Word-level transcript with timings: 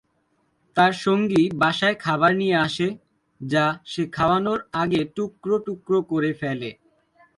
তার 0.77 0.93
সঙ্গী 1.05 1.43
বাসায় 1.61 1.97
খাবার 1.99 2.31
নিয়ে 2.35 2.57
আসে, 2.57 2.87
যা 3.41 3.65
সে 3.85 4.03
খাওয়ানোর 4.15 4.59
আগে 4.73 5.01
টুকরো 5.15 5.55
টুকরো 5.65 5.99
করে 6.11 6.31
ফেলে। 6.33 6.69